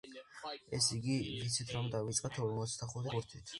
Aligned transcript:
ესე 0.77 0.97
იგი, 0.99 1.17
ვიცით, 1.43 1.75
რომ 1.77 1.91
დავიწყეთ 1.97 2.43
ორმოცდახუთი 2.49 3.15
ბურთით. 3.17 3.47